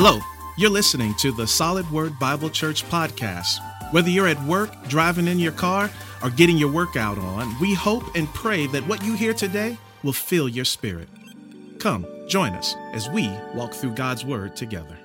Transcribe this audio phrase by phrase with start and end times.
[0.00, 0.20] Hello,
[0.56, 3.58] you're listening to the Solid Word Bible Church podcast.
[3.90, 5.90] Whether you're at work, driving in your car,
[6.22, 10.12] or getting your workout on, we hope and pray that what you hear today will
[10.12, 11.08] fill your spirit.
[11.80, 14.96] Come, join us as we walk through God's Word together.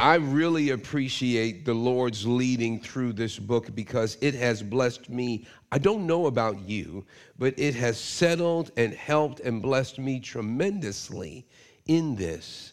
[0.00, 5.44] I really appreciate the Lord's leading through this book because it has blessed me.
[5.72, 7.04] I don't know about you,
[7.36, 11.47] but it has settled and helped and blessed me tremendously
[11.88, 12.72] in this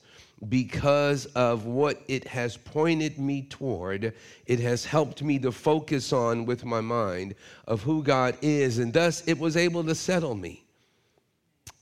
[0.49, 4.13] because of what it has pointed me toward.
[4.45, 7.35] It has helped me to focus on with my mind
[7.67, 10.63] of who God is, and thus it was able to settle me.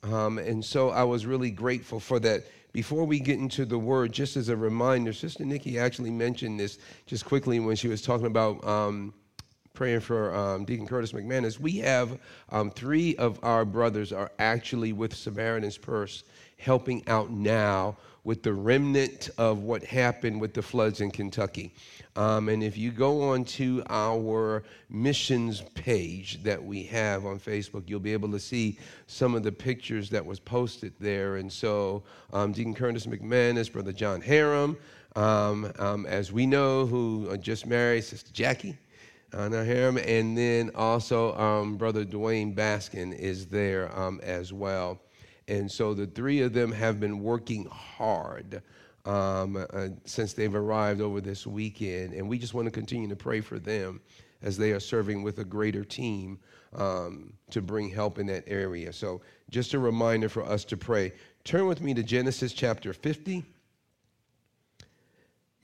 [0.03, 4.11] Um, and so I was really grateful for that before we get into the word,
[4.11, 8.25] just as a reminder, Sister Nikki actually mentioned this just quickly when she was talking
[8.25, 9.13] about um,
[9.73, 11.59] praying for um, Deacon Curtis McManus.
[11.59, 16.23] We have um, three of our brothers are actually with Samaritan's Purse
[16.57, 21.73] helping out now with the remnant of what happened with the floods in Kentucky.
[22.15, 27.83] Um, and if you go on to our missions page that we have on Facebook,
[27.87, 31.37] you'll be able to see some of the pictures that was posted there.
[31.37, 34.77] And so um, Deacon Curtis McManus, Brother John Harum,
[35.15, 38.77] um, um as we know, who just married Sister Jackie.
[39.33, 44.99] Uh, Harum, and then also um, Brother Dwayne Baskin is there um, as well.
[45.47, 48.61] And so the three of them have been working hard
[49.05, 52.13] um, uh, since they've arrived over this weekend.
[52.13, 54.01] And we just want to continue to pray for them
[54.41, 56.39] as they are serving with a greater team
[56.73, 58.91] um, to bring help in that area.
[58.91, 61.13] So, just a reminder for us to pray.
[61.43, 63.45] Turn with me to Genesis chapter 50.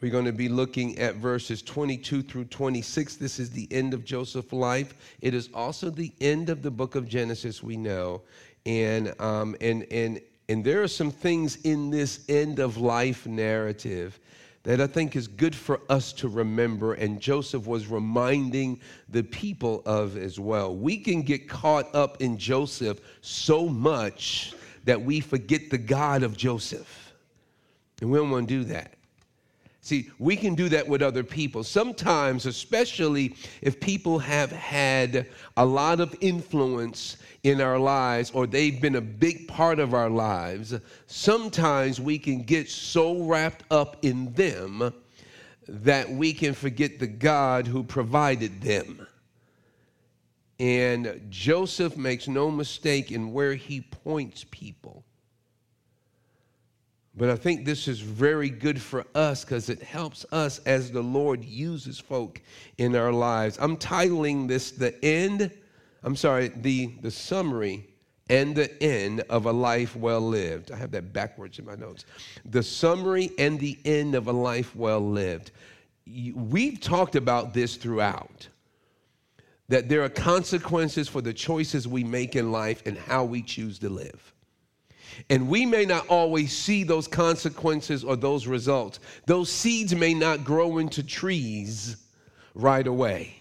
[0.02, 3.17] We're going to be looking at verses 22 through 26.
[3.17, 4.94] This is the end of Joseph's life.
[5.19, 8.22] It is also the end of the book of Genesis, we know
[8.66, 14.20] and um, and and and there are some things in this end of life narrative
[14.64, 19.81] that I think is good for us to remember, and Joseph was reminding the people
[19.86, 20.75] of as well.
[20.75, 24.53] We can get caught up in Joseph so much
[24.84, 27.14] that we forget the God of Joseph.
[28.02, 28.99] And we don't want to do that.
[29.89, 31.63] See, we can do that with other people.
[31.63, 35.25] Sometimes, especially if people have had
[35.57, 40.11] a lot of influence in our lives or they've been a big part of our
[40.11, 40.75] lives,
[41.07, 44.94] sometimes we can get so wrapped up in them
[45.67, 49.07] that we can forget the God who provided them.
[50.59, 55.03] And Joseph makes no mistake in where he points people.
[57.19, 61.03] But I think this is very good for us because it helps us as the
[61.03, 62.41] Lord uses folk
[62.80, 63.59] in our lives.
[63.62, 65.52] I'm titling this The End
[66.03, 67.88] I'm sorry, the, the summary
[68.30, 70.72] and the end of a life well lived.
[70.72, 72.06] I have that backwards in my notes.
[72.46, 75.51] The summary and the end of a life well lived.
[76.07, 78.47] We've talked about this throughout
[79.68, 83.78] that there are consequences for the choices we make in life and how we choose
[83.80, 84.34] to live.
[85.30, 89.00] And we may not always see those consequences or those results.
[89.25, 91.97] Those seeds may not grow into trees
[92.56, 93.36] right away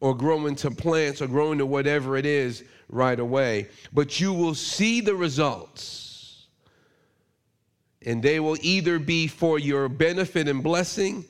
[0.00, 3.68] or grow into plants or grow into whatever it is right away.
[3.92, 6.46] But you will see the results.
[8.04, 11.24] And they will either be for your benefit and blessing,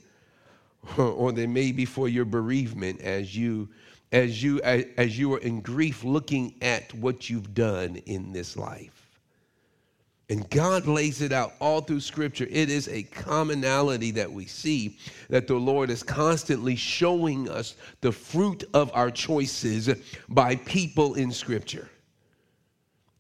[0.99, 3.69] or they may be for your bereavement as you
[4.13, 8.96] as you as you are in grief looking at what you've done in this life.
[10.29, 12.49] And God lays it out all through Scripture.
[12.51, 14.99] It is a commonality that we see
[15.31, 19.89] that the Lord is constantly showing us the fruit of our choices
[20.29, 21.89] by people in Scripture.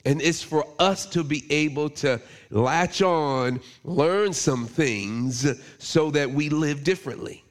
[0.05, 5.47] And it's for us to be able to latch on, learn some things
[5.79, 7.45] so that we live differently.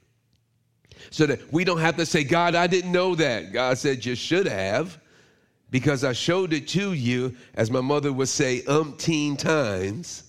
[1.11, 3.53] So that we don't have to say, God, I didn't know that.
[3.53, 4.97] God said, You should have
[5.75, 10.23] because I showed it to you, as my mother would say, umpteen times.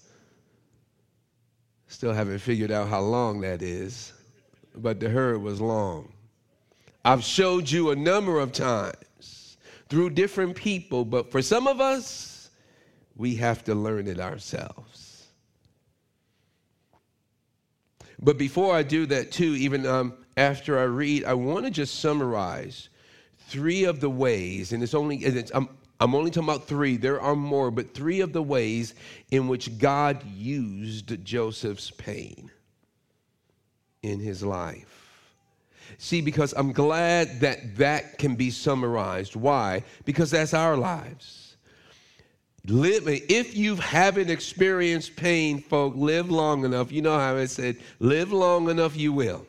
[1.86, 4.12] Still haven't figured out how long that is,
[4.74, 6.12] but to her it was long.
[7.04, 9.56] I've showed you a number of times
[9.88, 12.50] through different people, but for some of us,
[13.14, 15.28] we have to learn it ourselves.
[18.18, 22.00] But before I do that, too, even um, after I read, I want to just
[22.00, 22.88] summarize
[23.48, 25.68] three of the ways, and it's only, it's, I'm,
[26.00, 28.94] I'm only talking about three, there are more, but three of the ways
[29.30, 32.50] in which God used Joseph's pain
[34.02, 34.92] in his life.
[35.98, 39.36] See, because I'm glad that that can be summarized.
[39.36, 39.84] Why?
[40.04, 41.56] Because that's our lives.
[42.66, 46.90] Live, if you haven't experienced pain, folk, live long enough.
[46.90, 49.46] You know how I said, live long enough, you will.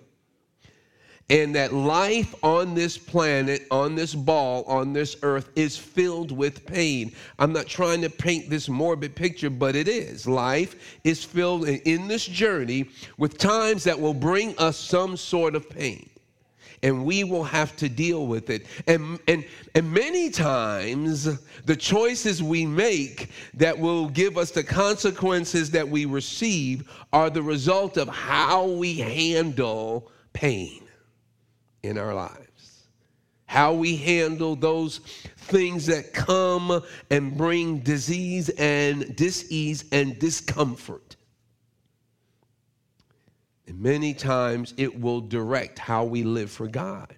[1.30, 6.66] And that life on this planet, on this ball, on this earth is filled with
[6.66, 7.12] pain.
[7.38, 10.26] I'm not trying to paint this morbid picture, but it is.
[10.26, 15.70] Life is filled in this journey with times that will bring us some sort of
[15.70, 16.10] pain
[16.84, 18.66] and we will have to deal with it.
[18.86, 19.44] And, and,
[19.76, 21.24] and many times,
[21.66, 27.42] the choices we make that will give us the consequences that we receive are the
[27.42, 30.87] result of how we handle pain
[31.88, 32.88] in our lives.
[33.46, 35.00] How we handle those
[35.38, 41.16] things that come and bring disease and disease and discomfort.
[43.68, 47.16] And many times it will direct how we live for God.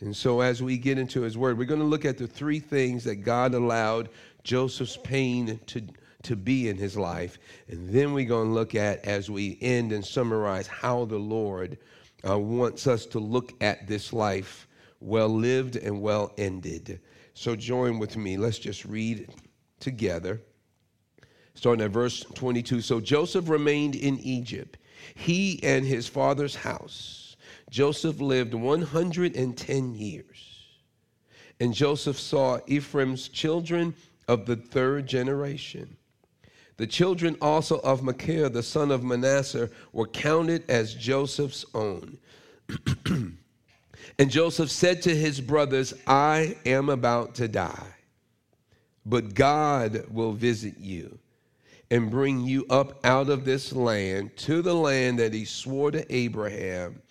[0.00, 2.58] And so, as we get into his word, we're going to look at the three
[2.58, 4.08] things that God allowed
[4.42, 5.82] Joseph's pain to,
[6.22, 7.38] to be in his life.
[7.68, 11.78] And then we're going to look at, as we end and summarize, how the Lord
[12.28, 14.68] uh, wants us to look at this life
[15.00, 17.00] well lived and well ended.
[17.34, 18.36] So, join with me.
[18.36, 19.28] Let's just read
[19.80, 20.40] together.
[21.54, 22.80] Starting at verse 22.
[22.80, 24.78] So Joseph remained in Egypt
[25.14, 27.36] he and his father's house.
[27.70, 30.58] Joseph lived 110 years.
[31.60, 33.94] And Joseph saw Ephraim's children
[34.28, 35.96] of the third generation.
[36.76, 42.18] The children also of Machir, the son of Manasseh, were counted as Joseph's own.
[43.06, 47.94] and Joseph said to his brothers, I am about to die,
[49.04, 51.18] but God will visit you
[51.90, 56.14] and bring you up out of this land to the land that he swore to
[56.14, 57.02] Abraham,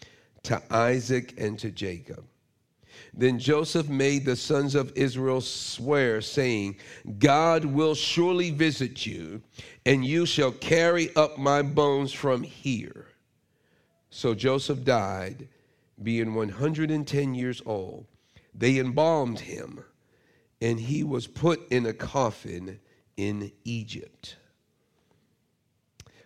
[0.44, 2.26] to Isaac, and to Jacob.
[3.14, 6.78] Then Joseph made the sons of Israel swear, saying,
[7.20, 9.42] God will surely visit you,
[9.86, 13.08] and you shall carry up my bones from here.
[14.10, 15.48] So Joseph died,
[16.02, 18.06] being 110 years old.
[18.54, 19.84] They embalmed him,
[20.62, 22.80] and he was put in a coffin
[23.18, 24.36] in Egypt.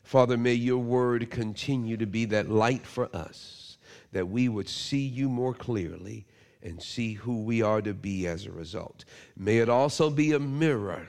[0.03, 3.77] Father, may your word continue to be that light for us,
[4.11, 6.25] that we would see you more clearly
[6.65, 9.05] and see who we are to be as a result.
[9.37, 11.07] May it also be a mirror,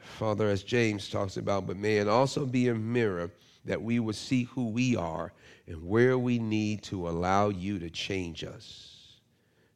[0.00, 3.30] Father, as James talks about, but may it also be a mirror
[3.64, 5.32] that we would see who we are
[5.68, 9.18] and where we need to allow you to change us.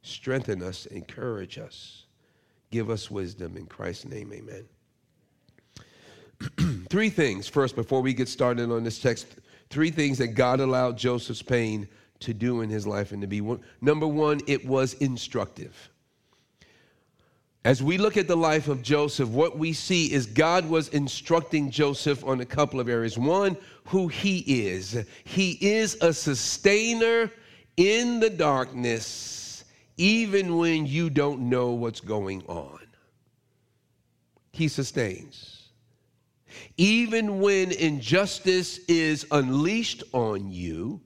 [0.03, 2.05] Strengthen us, encourage us,
[2.69, 3.55] give us wisdom.
[3.55, 4.65] In Christ's name, amen.
[6.89, 9.27] three things first before we get started on this text
[9.69, 11.87] three things that god allowed joseph's pain
[12.21, 13.61] to do in his life and to be one.
[13.81, 15.89] number one it was instructive.
[17.63, 21.69] As we look at the life of joseph what we see is god was instructing
[21.69, 23.17] joseph on a couple of areas.
[23.17, 25.05] One who he is.
[25.23, 27.31] He is a sustainer
[27.77, 29.41] in the darkness
[29.97, 32.79] even when you don't know what's going on.
[34.51, 35.69] He sustains.
[36.77, 40.99] Even when injustice is unleashed on you,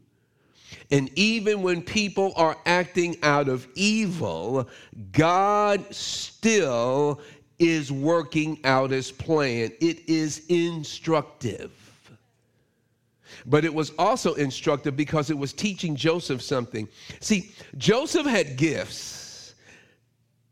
[0.91, 4.69] and even when people are acting out of evil,
[5.11, 7.19] God still
[7.57, 9.71] is working out his plan.
[9.81, 11.71] It is instructive.
[13.45, 16.87] But it was also instructive because it was teaching Joseph something.
[17.19, 19.55] See, Joseph had gifts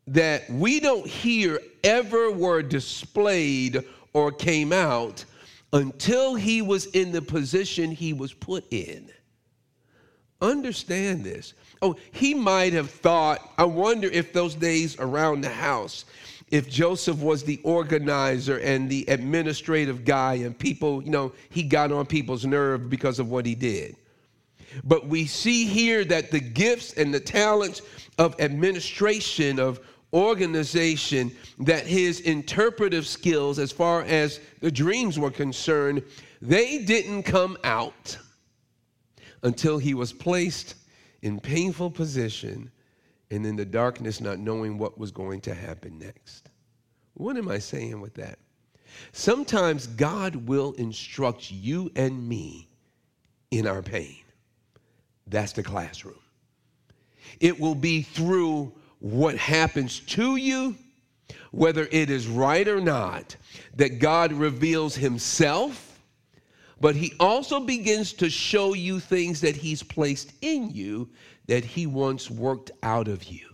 [0.07, 5.25] that we don't hear ever were displayed or came out
[5.71, 9.09] until he was in the position he was put in.
[10.43, 11.53] Understand this.
[11.81, 16.03] Oh, he might have thought, I wonder if those days around the house,
[16.51, 21.93] if Joseph was the organizer and the administrative guy, and people, you know, he got
[21.93, 23.95] on people's nerve because of what he did.
[24.83, 27.81] But we see here that the gifts and the talents
[28.17, 29.79] of administration, of
[30.11, 36.03] organization that his interpretive skills, as far as the dreams were concerned,
[36.41, 38.17] they didn't come out
[39.43, 40.75] until he was placed
[41.21, 42.71] in painful position
[43.31, 46.49] and in the darkness, not knowing what was going to happen next.
[47.15, 48.39] What am I saying with that?
[49.11, 52.67] Sometimes God will instruct you and me
[53.51, 54.17] in our pain.
[55.27, 56.19] That's the classroom.
[57.39, 60.75] It will be through what happens to you,
[61.51, 63.35] whether it is right or not,
[63.75, 65.92] that God reveals Himself,
[66.83, 71.07] but He also begins to show you things that He's placed in you
[71.47, 73.47] that He once worked out of you.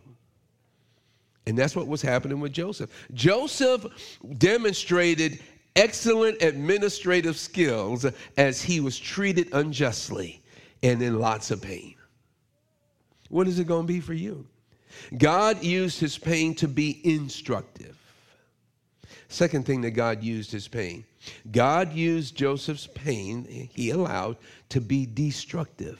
[1.45, 2.89] And that's what was happening with Joseph.
[3.13, 3.85] Joseph
[4.39, 5.39] demonstrated
[5.75, 8.03] excellent administrative skills
[8.35, 10.41] as he was treated unjustly
[10.81, 11.93] and in lots of pain.
[13.29, 14.47] What is it going to be for you?
[15.19, 17.98] God used his pain to be instructive.
[19.29, 21.05] Second thing that God used his pain.
[21.51, 24.37] God used Joseph's pain, he allowed,
[24.69, 25.99] to be destructive.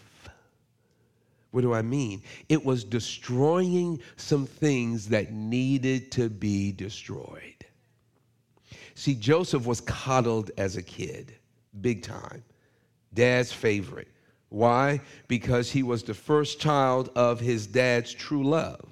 [1.52, 2.24] What do I mean?
[2.50, 7.66] It was destroying some things that needed to be destroyed.
[8.96, 11.36] See, Joseph was coddled as a kid,
[11.82, 12.44] big time,
[13.14, 14.10] dad's favorite.
[14.50, 15.02] Why?
[15.28, 18.88] Because he was the first child of his dad's true love.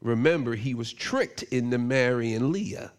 [0.00, 2.92] Remember, he was tricked into marrying Leah.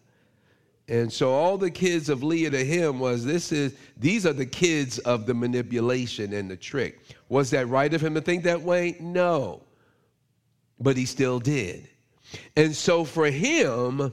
[0.88, 4.46] And so all the kids of Leah to him was this is these are the
[4.46, 7.00] kids of the manipulation and the trick.
[7.28, 8.96] Was that right of him to think that way?
[9.00, 9.62] No.
[10.78, 11.88] But he still did.
[12.56, 14.12] And so for him,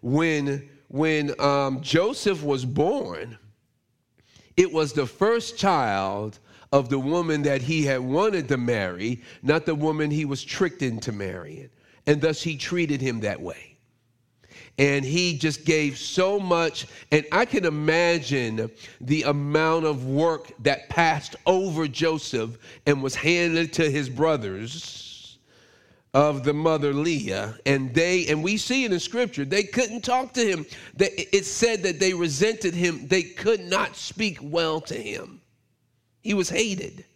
[0.00, 3.38] when when um, Joseph was born,
[4.56, 6.38] it was the first child
[6.70, 10.82] of the woman that he had wanted to marry, not the woman he was tricked
[10.82, 11.70] into marrying.
[12.06, 13.71] And thus he treated him that way.
[14.78, 16.86] And he just gave so much.
[17.10, 23.72] And I can imagine the amount of work that passed over Joseph and was handed
[23.74, 25.12] to his brothers
[26.14, 30.44] of the mother Leah, and they, and we see in scripture, they couldn't talk to
[30.44, 30.66] him.
[30.98, 35.40] It said that they resented him, they could not speak well to him.
[36.20, 37.06] He was hated.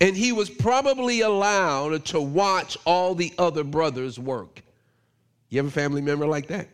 [0.00, 4.62] And he was probably allowed to watch all the other brothers work.
[5.50, 6.68] You have a family member like that?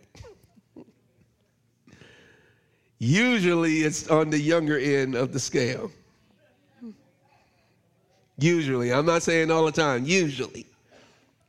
[3.00, 5.90] Usually it's on the younger end of the scale.
[8.38, 10.66] Usually, I'm not saying all the time, usually.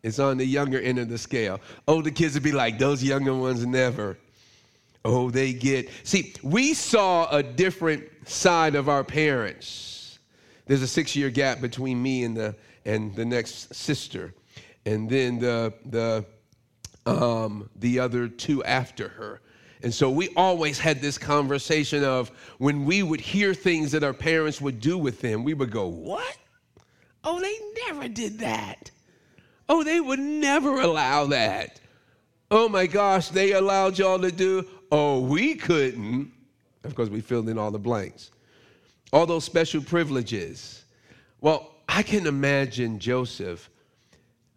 [0.02, 1.60] It's on the younger end of the scale.
[1.88, 4.18] Older kids would be like, those younger ones never.
[5.04, 5.90] Oh, they get.
[6.04, 10.20] See, we saw a different side of our parents.
[10.68, 12.56] There's a six year gap between me and the,
[12.86, 14.34] and the next sister.
[14.86, 16.26] And then the, the,
[17.06, 19.42] um, the other two after her.
[19.84, 24.14] And so we always had this conversation of when we would hear things that our
[24.14, 26.38] parents would do with them, we would go, What?
[27.24, 28.92] Oh, they never did that.
[29.70, 31.80] Oh, they would never allow that.
[32.50, 34.68] Oh my gosh, they allowed y'all to do.
[34.92, 36.32] Oh, we couldn't.
[36.84, 38.32] Of course, we filled in all the blanks.
[39.14, 40.84] All those special privileges.
[41.40, 43.70] Well, I can imagine Joseph,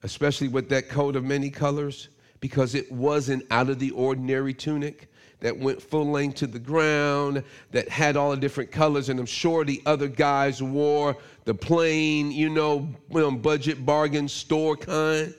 [0.03, 2.09] especially with that coat of many colors,
[2.41, 5.09] because it was an out of the ordinary tunic
[5.45, 9.27] that went full length to the ground, that had all the different colors, and I'm
[9.27, 15.35] sure the other guys wore the plain, you know, budget bargain store kind.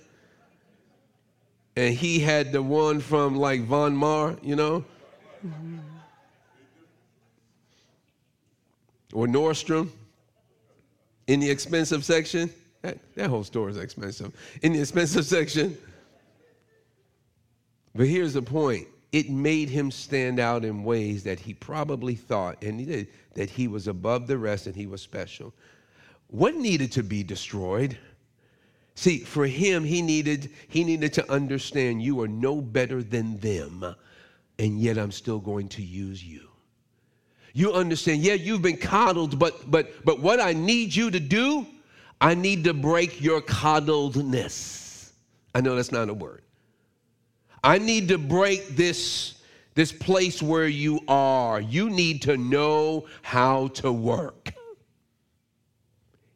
[1.75, 4.85] And he had the one from like Von Maur, you know?
[5.43, 5.79] Mm-hmm.
[9.11, 9.89] Or Nordstrom
[11.25, 12.51] in the expensive section.
[12.83, 14.35] That, that whole store is expensive.
[14.61, 15.75] In the expensive section.
[17.95, 22.61] But here's the point it made him stand out in ways that he probably thought,
[22.61, 25.53] and he did, that he was above the rest and he was special.
[26.27, 27.97] What needed to be destroyed?
[28.95, 33.95] See, for him, he needed, he needed to understand you are no better than them,
[34.59, 36.49] and yet I'm still going to use you.
[37.53, 41.65] You understand, yeah, you've been coddled, but but but what I need you to do,
[42.19, 45.11] I need to break your coddledness.
[45.53, 46.41] I know that's not a word.
[47.65, 49.41] I need to break this,
[49.73, 51.59] this place where you are.
[51.59, 54.53] You need to know how to work.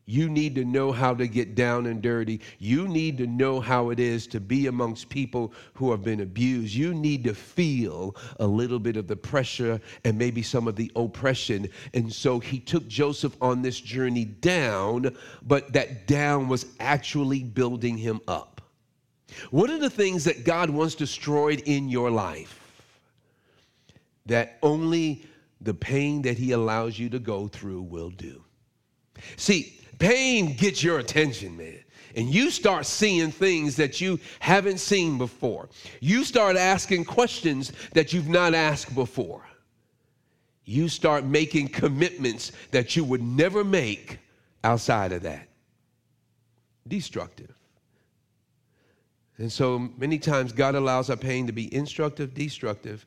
[0.08, 2.42] You need to know how to get down and dirty.
[2.58, 6.74] You need to know how it is to be amongst people who have been abused.
[6.74, 10.92] You need to feel a little bit of the pressure and maybe some of the
[10.96, 11.70] oppression.
[11.94, 18.00] And so he took Joseph on this journey down, but that down was actually building
[18.00, 18.59] him up.
[19.52, 22.60] What are the things that God wants destroyed in your life
[24.26, 25.26] that only
[25.62, 28.44] the pain that He allows you to go through will do?
[29.36, 31.84] See, pain gets your attention, man.
[32.16, 35.70] And you start seeing things that you haven't seen before.
[36.00, 39.44] You start asking questions that you've not asked before.
[40.66, 44.20] You start making commitments that you would never make
[44.64, 45.48] outside of that.
[46.88, 47.59] Destructive.
[49.40, 53.06] And so many times God allows our pain to be instructive, destructive.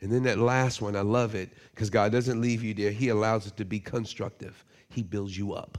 [0.00, 2.90] And then that last one, I love it because God doesn't leave you there.
[2.90, 4.64] He allows it to be constructive.
[4.88, 5.78] He builds you up.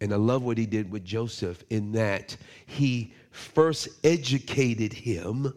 [0.00, 2.36] And I love what he did with Joseph in that
[2.66, 5.52] he first educated him.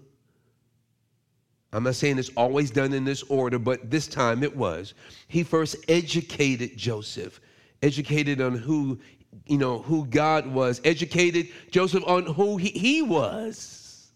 [1.72, 4.96] I'm not saying it's always done in this order, but this time it was.
[5.28, 7.40] He first educated Joseph,
[7.84, 9.00] educated on who,
[9.46, 14.12] you know, who God was, educated Joseph on who he, he was,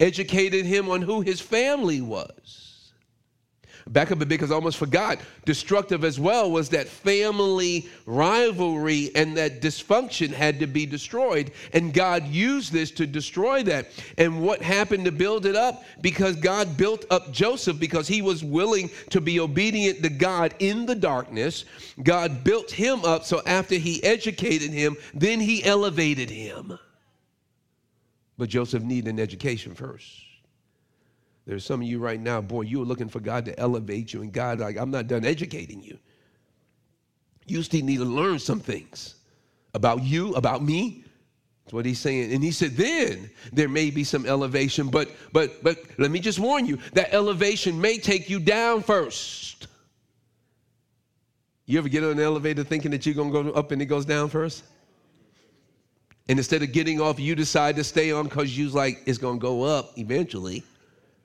[0.00, 2.67] educated him on who his family was.
[3.88, 5.18] Back up a bit because I almost forgot.
[5.46, 11.52] Destructive as well was that family rivalry and that dysfunction had to be destroyed.
[11.72, 13.88] And God used this to destroy that.
[14.18, 15.84] And what happened to build it up?
[16.02, 20.84] Because God built up Joseph because he was willing to be obedient to God in
[20.84, 21.64] the darkness.
[22.02, 23.24] God built him up.
[23.24, 26.78] So after he educated him, then he elevated him.
[28.36, 30.27] But Joseph needed an education first.
[31.48, 34.20] There's some of you right now, boy, you are looking for God to elevate you,
[34.20, 35.96] and God, like, I'm not done educating you.
[37.46, 39.14] You still need to learn some things
[39.72, 41.04] about you, about me.
[41.64, 42.34] That's what he's saying.
[42.34, 46.38] And he said, then there may be some elevation, but but but let me just
[46.38, 49.68] warn you, that elevation may take you down first.
[51.64, 54.04] You ever get on an elevator thinking that you're gonna go up and it goes
[54.04, 54.64] down first?
[56.28, 59.38] And instead of getting off, you decide to stay on because you're like, it's gonna
[59.38, 60.62] go up eventually.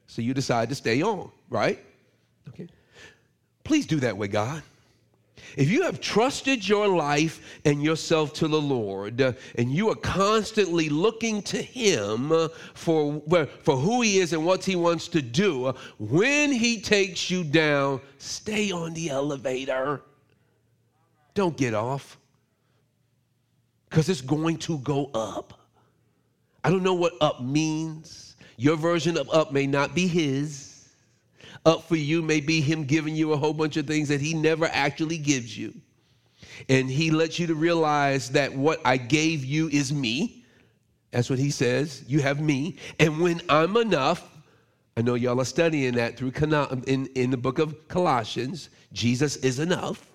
[0.08, 1.80] So you decide to stay on, right?
[2.50, 2.68] Okay.
[3.64, 4.62] Please do that with God.
[5.56, 9.96] If you have trusted your life and yourself to the Lord, uh, and you are
[9.96, 13.22] constantly looking to Him uh, for,
[13.62, 17.44] for who He is and what He wants to do, uh, when He takes you
[17.44, 20.02] down, stay on the elevator.
[21.36, 22.18] Don't get off
[23.90, 25.60] because it's going to go up.
[26.64, 28.33] I don't know what up means.
[28.58, 30.90] Your version of up may not be his.
[31.66, 34.34] Up for you may be him giving you a whole bunch of things that he
[34.34, 35.74] never actually gives you.
[36.70, 40.44] And he lets you to realize that what I gave you is me.
[41.12, 42.04] That's what he says.
[42.08, 42.78] You have me.
[43.00, 44.30] And when I'm enough,
[44.98, 46.34] I know y'all are studying that through
[46.88, 48.70] in, in the book of Colossians.
[48.92, 50.06] Jesus is enough.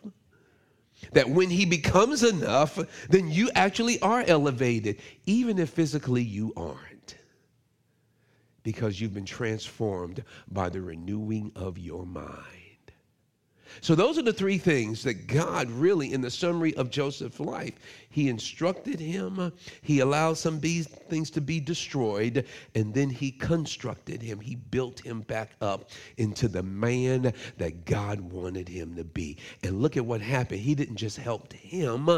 [1.12, 6.87] That when he becomes enough, then you actually are elevated, even if physically you aren't
[8.68, 12.34] because you've been transformed by the renewing of your mind.
[13.80, 17.72] So, those are the three things that God really, in the summary of Joseph's life,
[18.10, 24.38] he instructed him, he allowed some things to be destroyed, and then he constructed him.
[24.38, 29.38] He built him back up into the man that God wanted him to be.
[29.62, 30.60] And look at what happened.
[30.60, 32.10] He didn't just help him,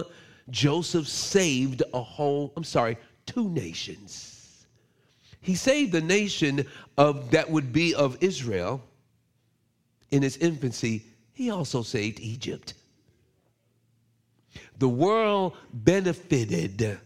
[0.50, 4.39] Joseph saved a whole, I'm sorry, two nations.
[5.40, 6.66] He saved the nation
[6.98, 8.82] of that would be of Israel
[10.10, 11.04] in its infancy.
[11.32, 12.74] He also saved Egypt.
[14.78, 16.98] The world benefited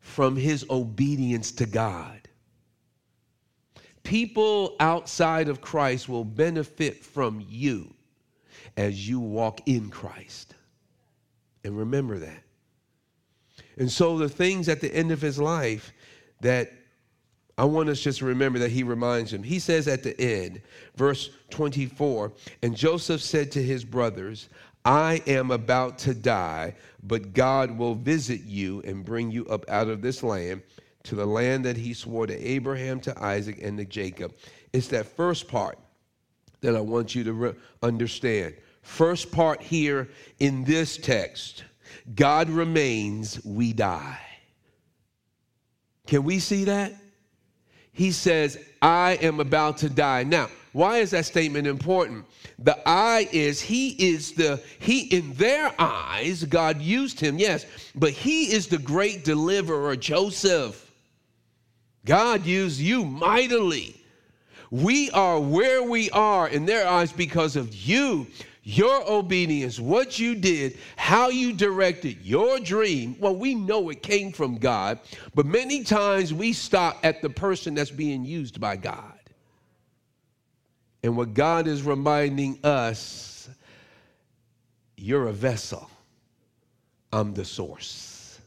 [0.00, 2.20] from his obedience to God.
[4.02, 7.94] People outside of Christ will benefit from you
[8.76, 10.54] as you walk in Christ.
[11.64, 12.42] And remember that.
[13.76, 15.92] And so the things at the end of his life
[16.40, 16.72] that
[17.58, 19.42] I want us just to remember that he reminds him.
[19.42, 20.62] He says at the end,
[20.96, 24.48] verse 24, and Joseph said to his brothers,
[24.84, 29.88] I am about to die, but God will visit you and bring you up out
[29.88, 30.62] of this land
[31.04, 34.34] to the land that he swore to Abraham, to Isaac, and to Jacob.
[34.72, 35.78] It's that first part
[36.62, 38.54] that I want you to re- understand.
[38.82, 41.64] First part here in this text
[42.14, 44.18] God remains, we die.
[46.06, 46.94] Can we see that?
[47.92, 50.24] He says, I am about to die.
[50.24, 52.24] Now, why is that statement important?
[52.58, 58.10] The I is he is the he in their eyes God used him, yes, but
[58.12, 60.90] he is the great deliverer Joseph.
[62.04, 63.96] God used you mightily.
[64.70, 68.26] We are where we are in their eyes because of you
[68.62, 74.30] your obedience, what you did, how you directed your dream, well, we know it came
[74.30, 75.00] from God,
[75.34, 79.18] but many times we stop at the person that's being used by God.
[81.02, 83.48] And what God is reminding us,
[84.96, 85.90] you're a vessel,
[87.12, 88.40] I'm the source.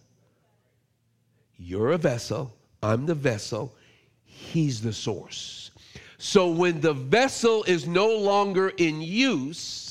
[1.58, 3.76] You're a vessel, I'm the vessel,
[4.24, 5.72] He's the source.
[6.18, 9.85] So when the vessel is no longer in use,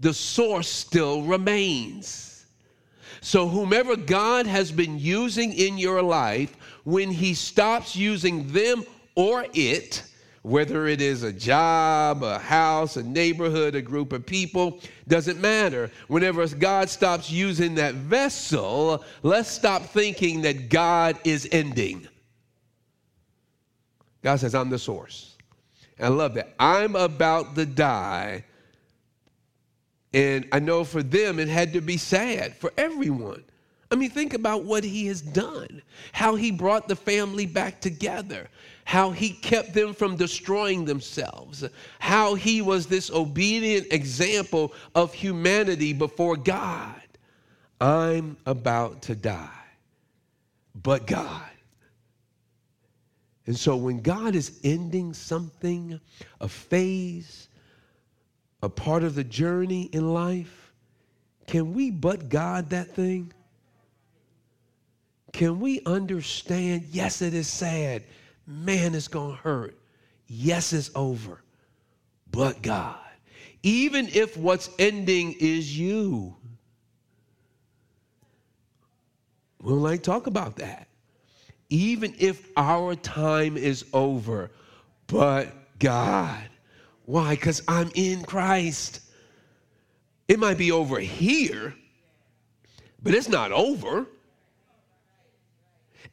[0.00, 2.46] the source still remains.
[3.20, 9.46] So, whomever God has been using in your life, when He stops using them or
[9.54, 10.04] it,
[10.44, 14.78] whether it is a job, a house, a neighborhood, a group of people,
[15.08, 15.90] doesn't matter.
[16.08, 22.06] Whenever God stops using that vessel, let's stop thinking that God is ending.
[24.22, 25.36] God says, I'm the source.
[25.98, 26.54] And I love that.
[26.58, 28.44] I'm about to die.
[30.14, 33.42] And I know for them it had to be sad, for everyone.
[33.90, 38.48] I mean, think about what he has done, how he brought the family back together,
[38.84, 41.64] how he kept them from destroying themselves,
[41.98, 47.00] how he was this obedient example of humanity before God.
[47.80, 49.48] I'm about to die,
[50.82, 51.42] but God.
[53.46, 56.00] And so when God is ending something,
[56.40, 57.48] a phase,
[58.64, 60.72] a part of the journey in life,
[61.46, 63.32] can we but God that thing?
[65.32, 66.86] Can we understand?
[66.90, 68.04] Yes, it is sad
[68.46, 69.78] man, it's going to hurt.
[70.26, 71.42] Yes, it's over.
[72.30, 72.98] But God,
[73.62, 76.36] even if what's ending is you,
[79.62, 80.88] we'll like talk about that.
[81.70, 84.50] Even if our time is over,
[85.06, 86.48] but God.
[87.06, 87.34] Why?
[87.34, 89.00] Because I'm in Christ.
[90.28, 91.74] It might be over here,
[93.02, 94.06] but it's not over.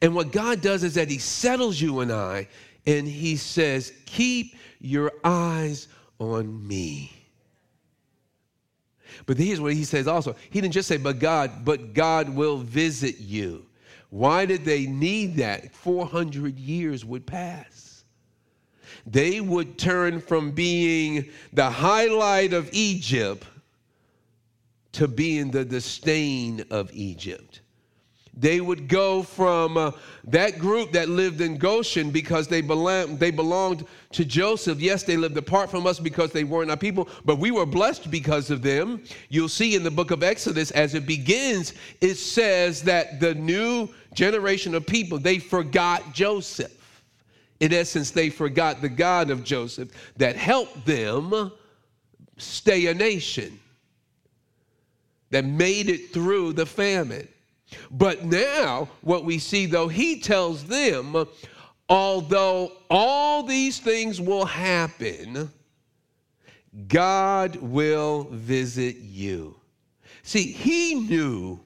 [0.02, 2.48] And what God does is that He settles you and I,
[2.86, 7.12] and He says, Keep your eyes on me.
[9.26, 12.58] But here's what He says also He didn't just say, But God, but God will
[12.58, 13.64] visit you.
[14.10, 15.74] Why did they need that?
[15.74, 17.81] 400 years would pass.
[19.06, 23.44] They would turn from being the highlight of Egypt
[24.92, 27.60] to being the disdain of Egypt.
[28.34, 29.92] They would go from uh,
[30.24, 34.80] that group that lived in Goshen because they, belong, they belonged to Joseph.
[34.80, 38.10] Yes, they lived apart from us because they weren't our people, but we were blessed
[38.10, 39.02] because of them.
[39.28, 43.90] You'll see in the book of Exodus, as it begins, it says that the new
[44.14, 46.72] generation of people, they forgot Joseph.
[47.62, 51.52] In essence, they forgot the God of Joseph that helped them
[52.36, 53.60] stay a nation,
[55.30, 57.28] that made it through the famine.
[57.88, 61.24] But now, what we see though, he tells them,
[61.88, 65.48] although all these things will happen,
[66.88, 69.54] God will visit you.
[70.24, 71.60] See, he knew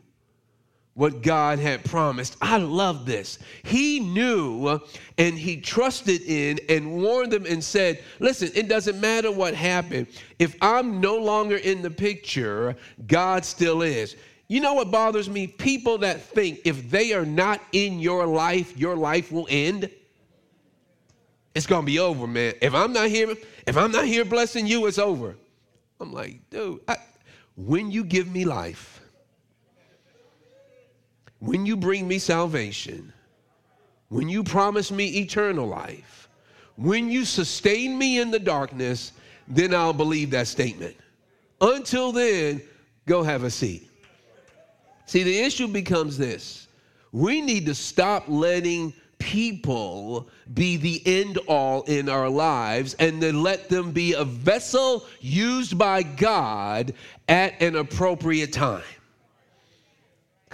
[0.96, 2.38] what God had promised.
[2.40, 3.38] I love this.
[3.64, 4.80] He knew
[5.18, 10.06] and he trusted in and warned them and said, Listen, it doesn't matter what happened.
[10.38, 14.16] If I'm no longer in the picture, God still is.
[14.48, 15.46] You know what bothers me?
[15.46, 19.90] People that think if they are not in your life, your life will end.
[21.54, 22.54] It's gonna be over, man.
[22.62, 23.34] If I'm not here,
[23.66, 25.36] if I'm not here blessing you, it's over.
[26.00, 26.96] I'm like, dude, I,
[27.54, 29.02] when you give me life,
[31.38, 33.12] when you bring me salvation,
[34.08, 36.28] when you promise me eternal life,
[36.76, 39.12] when you sustain me in the darkness,
[39.48, 40.96] then I'll believe that statement.
[41.60, 42.62] Until then,
[43.06, 43.90] go have a seat.
[45.06, 46.66] See, the issue becomes this
[47.12, 53.42] we need to stop letting people be the end all in our lives and then
[53.42, 56.92] let them be a vessel used by God
[57.28, 58.82] at an appropriate time.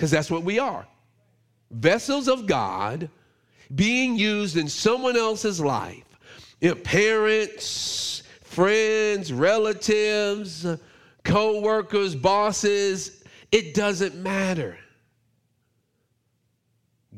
[0.03, 0.85] Because that's what we are
[1.71, 3.09] vessels of God
[3.73, 6.19] being used in someone else's life.
[6.61, 10.67] You know, parents, friends, relatives,
[11.23, 14.77] co workers, bosses, it doesn't matter.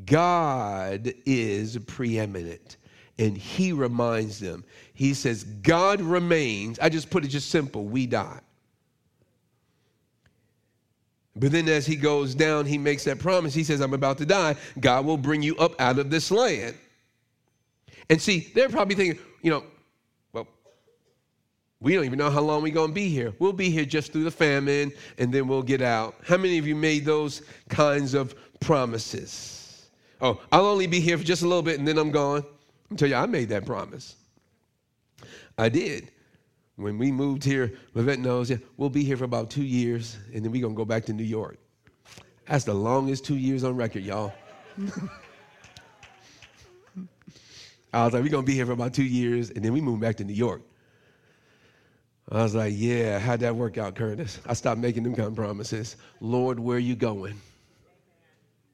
[0.05, 2.77] God is preeminent.
[3.17, 6.77] And he reminds them, he says, God remains.
[6.77, 8.41] I just put it just simple we die.
[11.35, 13.53] But then as he goes down, he makes that promise.
[13.53, 14.55] He says, I'm about to die.
[14.79, 16.75] God will bring you up out of this land.
[18.09, 19.63] And see, they're probably thinking, you know,
[20.31, 20.47] well,
[21.81, 23.33] we don't even know how long we're going to be here.
[23.39, 26.15] We'll be here just through the famine and then we'll get out.
[26.25, 29.87] How many of you made those kinds of promises?
[30.21, 32.45] Oh, I'll only be here for just a little bit and then I'm gone.
[32.91, 34.15] i tell you, I made that promise.
[35.57, 36.11] I did.
[36.77, 40.43] When we moved here, Levette knows, yeah, we'll be here for about two years and
[40.43, 41.57] then we're going to go back to New York.
[42.47, 44.33] That's the longest two years on record, y'all.
[47.93, 49.79] I was like, we're going to be here for about two years and then we
[49.79, 50.61] move back to New York.
[52.29, 54.39] I was like, yeah, how'd that work out, Curtis?
[54.45, 55.95] I stopped making them kind of promises.
[56.19, 57.39] Lord, where you going?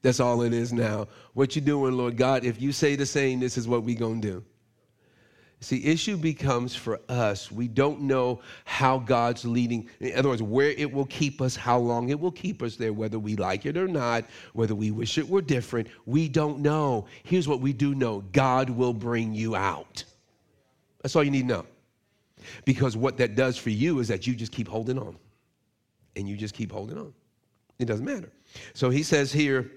[0.00, 1.06] That's all it is now.
[1.34, 2.44] What you doing, Lord God?
[2.44, 4.42] If you say the same, this is what we gonna do.
[5.62, 9.88] See, issue becomes for us, we don't know how God's leading.
[10.00, 12.92] In other words, where it will keep us, how long it will keep us there,
[12.92, 15.86] whether we like it or not, whether we wish it were different.
[16.04, 17.06] We don't know.
[17.22, 20.02] Here's what we do know God will bring you out.
[21.00, 21.66] That's all you need to know.
[22.64, 25.16] Because what that does for you is that you just keep holding on.
[26.16, 27.14] And you just keep holding on.
[27.78, 28.32] It doesn't matter.
[28.74, 29.70] So he says here,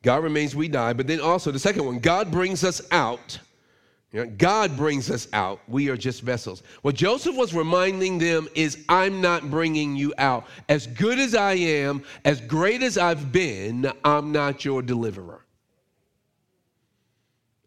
[0.00, 0.94] God remains, we die.
[0.94, 3.38] But then also, the second one, God brings us out
[4.16, 5.60] you know, God brings us out.
[5.68, 6.62] We are just vessels.
[6.80, 10.46] What Joseph was reminding them is, I'm not bringing you out.
[10.70, 15.44] As good as I am, as great as I've been, I'm not your deliverer.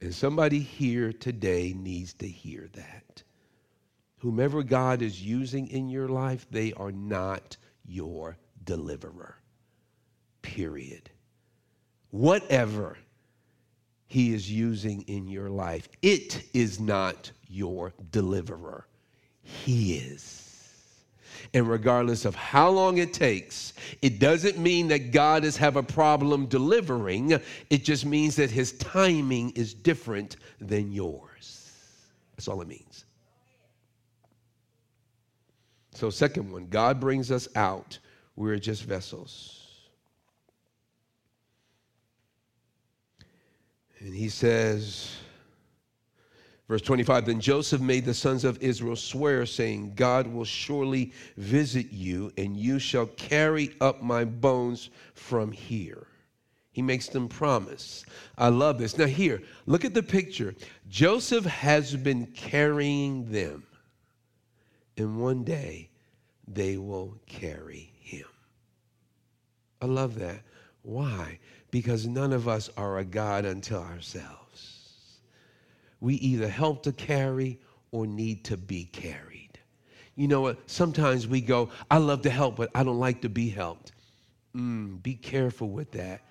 [0.01, 3.21] And somebody here today needs to hear that.
[4.17, 9.35] Whomever God is using in your life, they are not your deliverer.
[10.41, 11.12] Period.
[12.09, 12.97] Whatever
[14.10, 15.88] he is using in your life.
[16.02, 18.88] It is not your deliverer,
[19.43, 20.48] He is.
[21.54, 25.84] And regardless of how long it takes, it doesn't mean that God is have a
[25.84, 27.39] problem delivering.
[27.69, 31.72] It just means that his timing is different than yours.
[32.36, 33.06] That's all it means.
[35.93, 38.00] So, second one, God brings us out.
[38.36, 39.59] We're just vessels.
[43.99, 45.15] And he says,
[46.67, 51.91] verse 25 Then Joseph made the sons of Israel swear, saying, God will surely visit
[51.91, 56.07] you, and you shall carry up my bones from here.
[56.71, 58.05] He makes them promise.
[58.38, 58.97] I love this.
[58.97, 60.55] Now, here, look at the picture.
[60.88, 63.63] Joseph has been carrying them,
[64.95, 65.89] and one day
[66.47, 68.27] they will carry him.
[69.81, 70.41] I love that.
[70.83, 71.39] Why?
[71.71, 75.19] Because none of us are a God unto ourselves.
[76.01, 77.60] We either help to carry
[77.91, 79.49] or need to be carried.
[80.15, 80.69] You know what?
[80.69, 83.93] Sometimes we go, I love to help, but I don't like to be helped.
[84.55, 86.21] Mm, be careful with that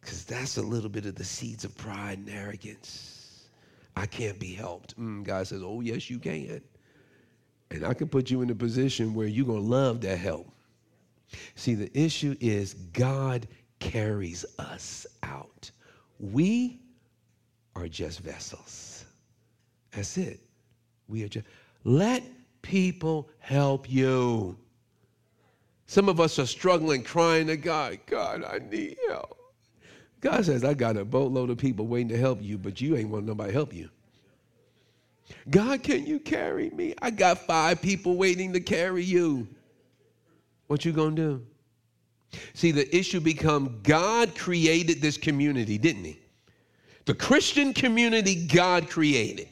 [0.00, 3.48] because that's a little bit of the seeds of pride and arrogance.
[3.96, 4.98] I can't be helped.
[4.98, 6.62] Mm, God says, Oh, yes, you can.
[7.70, 10.48] And I can put you in a position where you're going to love that help.
[11.54, 13.46] See, the issue is God
[13.82, 15.70] carries us out.
[16.20, 16.80] We
[17.74, 19.04] are just vessels.
[19.90, 20.40] That's it.
[21.08, 21.46] We are just,
[21.84, 22.22] let
[22.62, 24.56] people help you.
[25.86, 29.36] Some of us are struggling, crying to God, God, I need help.
[30.20, 33.10] God says, I got a boatload of people waiting to help you, but you ain't
[33.10, 33.90] want nobody help you.
[35.50, 36.94] God, can you carry me?
[37.02, 39.48] I got five people waiting to carry you.
[40.68, 41.46] What you gonna do?
[42.54, 46.18] See, the issue become God created this community, didn't he?
[47.04, 49.48] The Christian community God created.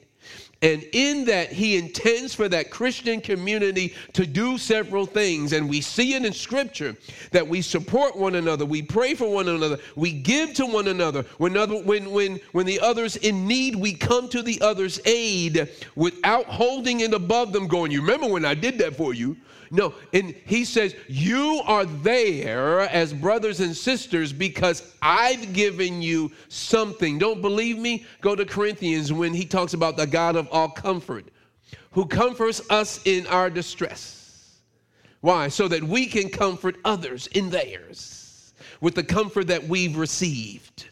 [0.62, 5.54] And in that, he intends for that Christian community to do several things.
[5.54, 6.96] And we see it in Scripture
[7.32, 11.24] that we support one another, we pray for one another, we give to one another.
[11.38, 15.70] When, other, when, when, when the other's in need, we come to the other's aid
[15.96, 19.38] without holding it above them, going, You remember when I did that for you?
[19.70, 26.32] No, and he says, You are there as brothers and sisters because I've given you
[26.48, 27.18] something.
[27.18, 28.04] Don't believe me?
[28.20, 31.26] Go to Corinthians when he talks about the God of all comfort
[31.92, 34.60] who comforts us in our distress.
[35.20, 35.48] Why?
[35.48, 40.88] So that we can comfort others in theirs with the comfort that we've received.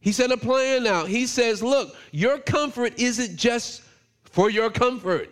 [0.00, 1.08] He set a plan out.
[1.08, 3.82] He says, Look, your comfort isn't just
[4.24, 5.30] for your comfort.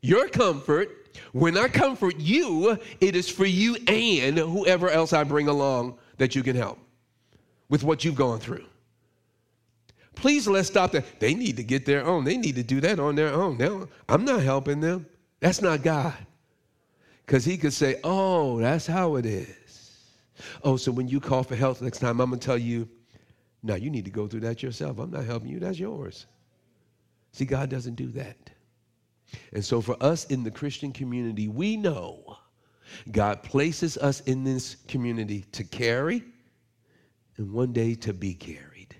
[0.00, 1.01] Your comfort
[1.32, 6.34] when I comfort you, it is for you and whoever else I bring along that
[6.34, 6.78] you can help
[7.68, 8.64] with what you've gone through.
[10.14, 11.20] Please let's stop that.
[11.20, 12.24] They need to get their own.
[12.24, 13.58] They need to do that on their own.
[13.58, 15.06] Now, I'm not helping them.
[15.40, 16.14] That's not God.
[17.26, 19.98] Because he could say, oh, that's how it is.
[20.62, 22.88] Oh, so when you call for help next time, I'm going to tell you,
[23.62, 24.98] no, you need to go through that yourself.
[24.98, 25.60] I'm not helping you.
[25.60, 26.26] That's yours.
[27.32, 28.50] See, God doesn't do that.
[29.52, 32.38] And so, for us in the Christian community, we know
[33.10, 36.22] God places us in this community to carry
[37.36, 38.94] and one day to be carried.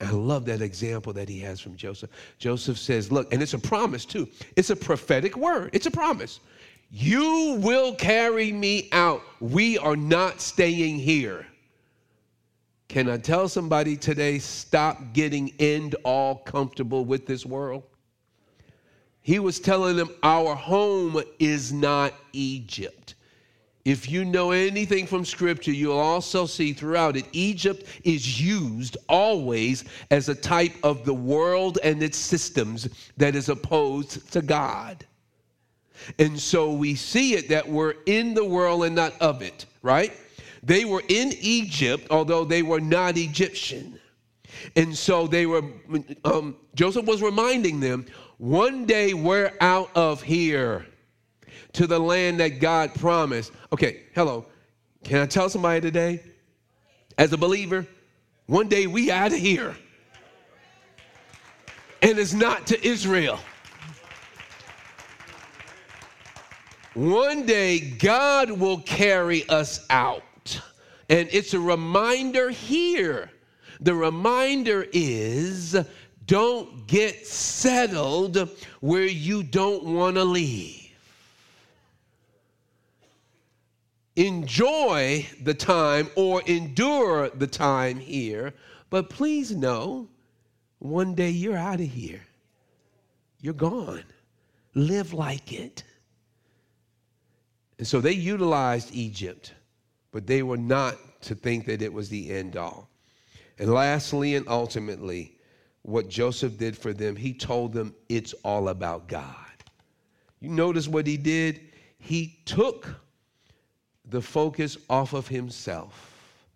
[0.00, 2.10] I love that example that he has from Joseph.
[2.38, 6.40] Joseph says, Look, and it's a promise too, it's a prophetic word, it's a promise.
[6.94, 9.22] You will carry me out.
[9.40, 11.46] We are not staying here.
[12.88, 17.84] Can I tell somebody today, stop getting end all comfortable with this world?
[19.22, 23.14] He was telling them, Our home is not Egypt.
[23.84, 29.84] if you know anything from Scripture, you'll also see throughout it, Egypt is used always
[30.10, 35.04] as a type of the world and its systems that is opposed to God.
[36.18, 40.12] And so we see it that we're in the world and not of it, right?
[40.62, 43.98] They were in Egypt, although they were not Egyptian.
[44.76, 45.62] And so they were,
[46.24, 48.06] um, Joseph was reminding them,
[48.42, 50.84] one day we're out of here
[51.74, 53.52] to the land that God promised.
[53.72, 54.46] Okay, hello.
[55.04, 56.20] Can I tell somebody today,
[57.16, 57.86] as a believer,
[58.46, 59.76] one day we out of here.
[62.02, 63.38] And it's not to Israel.
[66.94, 70.60] One day God will carry us out.
[71.08, 73.30] And it's a reminder here.
[73.78, 75.76] The reminder is
[76.32, 78.48] don't get settled
[78.80, 80.82] where you don't want to leave.
[84.16, 88.52] enjoy the time or endure the time here,
[88.90, 90.08] but please know
[90.78, 92.20] one day you're out of here.
[93.40, 94.04] You're gone.
[94.74, 95.82] Live like it.
[97.78, 99.54] And so they utilized Egypt,
[100.12, 102.88] but they were not to think that it was the end all.
[103.58, 105.31] And lastly and ultimately,
[105.82, 109.36] what Joseph did for them, he told them it's all about God.
[110.40, 111.60] You notice what he did?
[111.98, 112.88] He took
[114.04, 116.46] the focus off of himself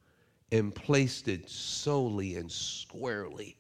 [0.53, 3.57] and placed it solely and squarely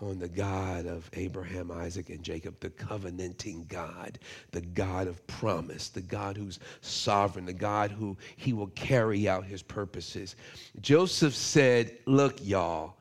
[0.00, 4.18] on the God of Abraham, Isaac, and Jacob, the covenanting God,
[4.50, 9.44] the God of promise, the God who's sovereign, the God who he will carry out
[9.44, 10.36] his purposes.
[10.80, 12.96] Joseph said, Look, y'all,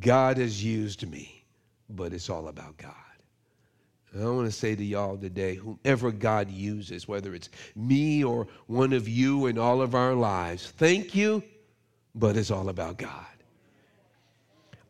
[0.00, 1.44] God has used me,
[1.88, 2.94] but it's all about God.
[4.14, 8.92] I want to say to y'all today, whomever God uses, whether it's me or one
[8.92, 11.42] of you in all of our lives, thank you,
[12.14, 13.26] but it's all about God.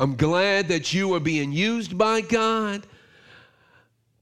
[0.00, 2.84] I'm glad that you are being used by God.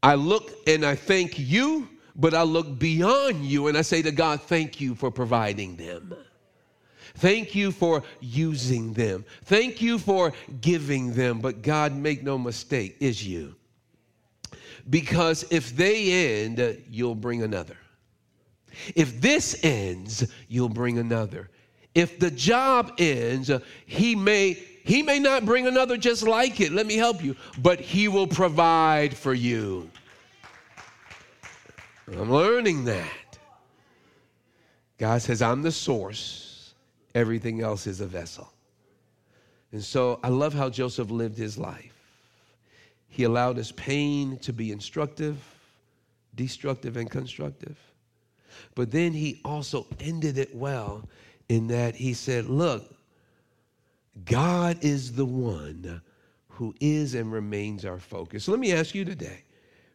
[0.03, 4.13] I look and I thank you, but I look beyond you and I say to
[4.13, 6.15] God, thank you for providing them.
[7.17, 9.25] Thank you for using them.
[9.45, 11.41] Thank you for giving them.
[11.41, 13.55] But God, make no mistake, is you.
[14.89, 17.77] Because if they end, you'll bring another.
[18.95, 21.51] If this ends, you'll bring another.
[21.95, 23.51] If the job ends,
[23.87, 26.73] he may he may not bring another just like it.
[26.73, 29.91] Let me help you, but he will provide for you.
[32.09, 33.39] I'm learning that.
[34.99, 36.50] God says, I'm the source,
[37.15, 38.53] everything else is a vessel.
[39.73, 41.95] And so I love how Joseph lived his life.
[43.09, 45.39] He allowed his pain to be instructive,
[46.35, 47.77] destructive, and constructive.
[48.75, 51.09] But then he also ended it well
[51.49, 52.95] in that he said, Look,
[54.25, 56.01] God is the one
[56.49, 58.45] who is and remains our focus.
[58.45, 59.45] So let me ask you today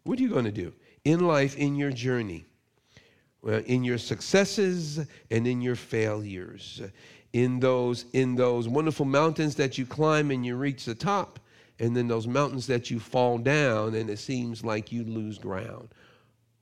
[0.04, 0.74] what are you going to do
[1.04, 2.46] in life, in your journey,
[3.46, 6.82] Uh, in your successes and in your failures?
[7.34, 11.40] In those, in those wonderful mountains that you climb and you reach the top,
[11.80, 15.90] and then those mountains that you fall down and it seems like you lose ground.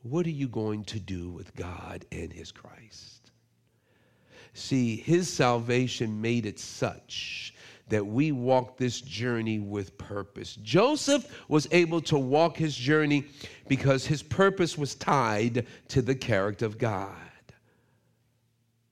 [0.01, 3.31] What are you going to do with God and His Christ?
[4.53, 7.52] See, His salvation made it such
[7.89, 10.55] that we walk this journey with purpose.
[10.61, 13.25] Joseph was able to walk his journey
[13.67, 17.11] because his purpose was tied to the character of God.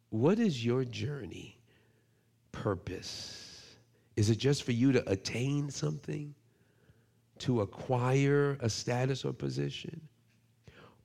[0.10, 1.58] What is your journey
[2.52, 3.76] purpose?
[4.18, 6.36] Is it just for you to attain something?
[7.40, 10.00] To acquire a status or position?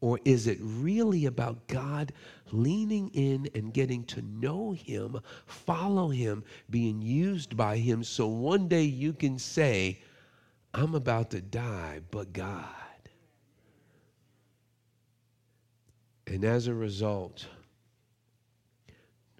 [0.00, 2.12] Or is it really about God
[2.52, 8.68] leaning in and getting to know Him, follow Him, being used by Him so one
[8.68, 10.00] day you can say,
[10.74, 12.64] I'm about to die, but God.
[16.26, 17.46] And as a result,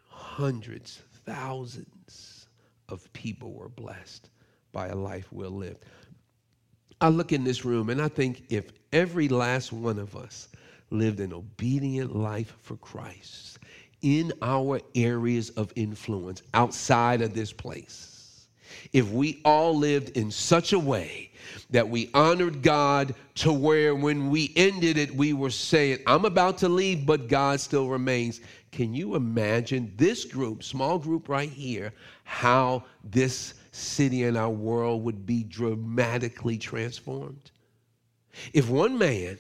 [0.09, 2.37] hundreds, thousands,
[2.89, 4.31] of people were blessed
[4.73, 5.85] by a life well lived.
[7.01, 10.49] I look in this room and I think if every last one of us
[10.91, 13.59] lived an obedient life for Christ
[14.03, 18.47] in our areas of influence outside of this place,
[18.93, 21.31] if we all lived in such a way
[21.71, 26.59] that we honored God to where when we ended it, we were saying, I'm about
[26.59, 28.41] to leave, but God still remains.
[28.73, 31.93] Can you imagine this group, small group right here,
[32.27, 37.53] how this city and our world would be dramatically transformed?
[38.53, 39.39] If one man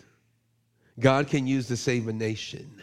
[1.00, 2.82] God can use to save a nation,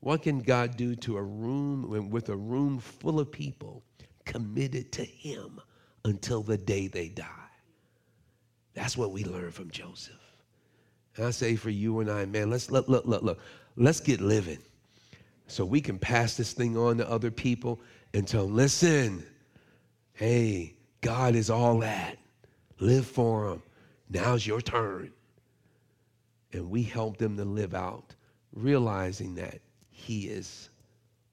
[0.00, 3.84] What can God do to a room with a room full of people
[4.24, 5.60] committed to Him
[6.04, 7.26] until the day they die?
[8.74, 10.14] That's what we learn from Joseph.
[11.16, 13.40] And I say for you and I, man, let's look, look, look, look.
[13.76, 14.60] Let's get living
[15.48, 17.80] so we can pass this thing on to other people
[18.12, 19.24] and tell them, listen,
[20.12, 22.18] hey, God is all that.
[22.78, 23.62] Live for Him.
[24.08, 25.12] Now's your turn.
[26.52, 28.14] And we help them to live out,
[28.52, 30.68] realizing that He is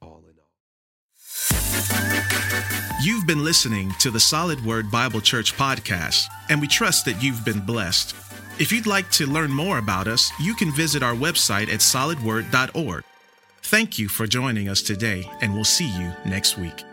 [0.02, 0.46] all in all.
[3.02, 7.44] You've been listening to the Solid Word Bible Church podcast, and we trust that you've
[7.44, 8.16] been blessed.
[8.60, 13.04] If you'd like to learn more about us, you can visit our website at solidword.org.
[13.68, 16.87] Thank you for joining us today, and we'll see you next week.